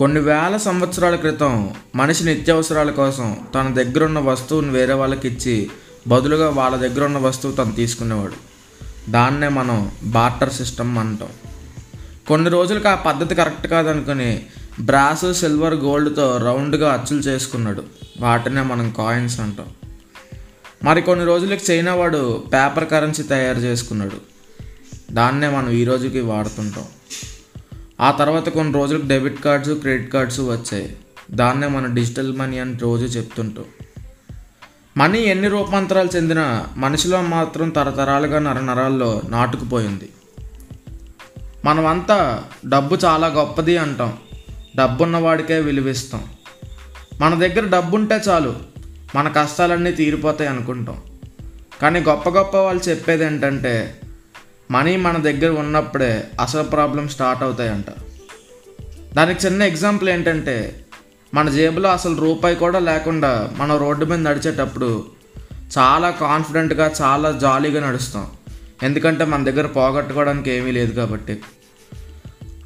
[0.00, 5.70] కొన్ని వేల సంవత్సరాల క్రితం మనిషి నిత్యావసరాల కోసం తన దగ్గర ఉన్న వస్తువుని వేరే వాళ్ళకి ఇచ్చి
[6.08, 8.32] బదులుగా వాళ్ళ దగ్గర ఉన్న వస్తువు తను తీసుకునేవాడు.
[9.10, 11.28] దాన్నే మనం బార్టర్ సిస్టమ్ అంటాం.
[12.28, 14.46] కొన్ని రోజులకు ఆ పద్ధతి కరెక్ట్ కాదనుకుని
[14.80, 17.82] బ్రాస్ సిల్వర్ గోల్డ్తో రౌండ్గా అచ్చులు చేసుకున్నాడు.
[18.20, 19.66] వాటినే మనం కాయిన్స్ అంటాం.
[20.84, 24.16] మరి కొన్ని రోజులకి చైనా వాడు పేపర్ కరెన్సీ తయారు చేసుకున్నాడు.
[25.12, 26.84] దాన్నే మనం ఈ రోజుకి వాడుతుంటాం.
[28.00, 30.96] ఆ తర్వాత కొన్ని రోజులకు డెబిట్ కార్డ్స్ క్రెడిట్ కార్డ్స్ వచ్చాయి.
[31.30, 33.64] దాన్నే మన డిజిటల్ మనీ అని రోజు చెప్తుంటాం.
[34.96, 40.08] మనీ ఎన్ని రూపాంతరాలు చెందినా మనిషిలో మాత్రం తరతరాలుగా నరనరాల్లో నాటుకుపోయింది.
[41.64, 44.18] మనమంతా డబ్బు చాలా గొప్పది అంటాం.
[44.76, 46.24] డబ్బున్న వాడికే విలువిస్తాం.
[47.20, 48.54] మన దగ్గర డబ్బు ఉంటే చాలు
[49.14, 51.00] మన కష్టాలన్నీ తీరిపోతాయి అనుకుంటాం.
[51.82, 53.99] కానీ గొప్ప గొప్ప వాళ్ళు చెప్పేది ఏంటంటే
[54.70, 57.84] మనీ మన దగ్గర ఉన్నప్పుడే అసలు ప్రాబ్లం స్టార్ట్ అవుతాయంట.
[59.14, 60.84] దానికి చిన్న ఎగ్జాంపుల్ ఏంటంటే
[61.34, 65.06] మన జేబులో అసలు రూపాయి కూడా లేకుండా మనం రోడ్డు మీద నడిచేటప్పుడు
[65.78, 68.26] చాలా కాన్ఫిడెంట్గా చాలా జాలీగా నడుస్తాం.
[68.82, 71.40] ఎందుకంటే మన దగ్గర పోగొట్టుకోవడానికి ఏమీ లేదు కాబట్టి.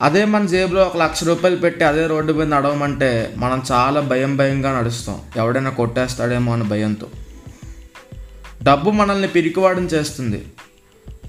[0.00, 4.78] అదే మన జేబులో ఒక లక్ష రూపాయలు పెట్టి అదే రోడ్డు మీద నడవమంటే మనం చాలా భయం భయంగా
[4.78, 5.20] నడుస్తాం.
[5.36, 7.08] ఎవడైనా కొట్టేస్తాడేమో అనే భయంతో.
[8.62, 10.44] డబ్బు మనల్ని పిరికివాడని చేస్తుంది.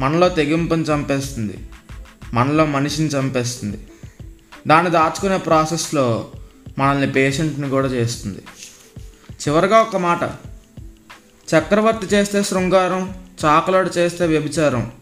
[0.00, 1.58] మనలో తెగింపుని చంపేస్తుంది.
[2.32, 3.88] మనలో మనిషిని చంపేస్తుంది.
[4.66, 6.30] దాన్ని దాచుకునే ప్రాసెస్లో
[6.78, 8.38] మనల్ని పేషెంట్ని కూడా చేస్తుంది.
[9.32, 10.22] చివరిగా ఒక మాట.
[11.54, 14.92] చక్రవర్తి చేస్తే శృంగారం చాకలాడు చేస్తే వ్యభిచారం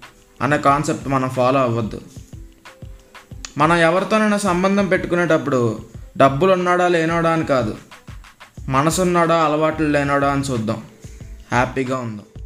[0.42, 2.00] అనే కాన్సెప్ట్ మనం ఫాలో అవ్వద్దు.
[3.58, 5.78] మనం ఎవరితోనైనా సంబంధం పెట్టుకునేటప్పుడు
[6.16, 7.76] డబ్బులు ఉన్నాడా లేనోడా అని కాదు.
[8.69, 10.82] మనసున్నాడా అలవాట్లు లేనోడా అని చూద్దాం.
[11.50, 12.38] హ్యాపీగా ఉందాం.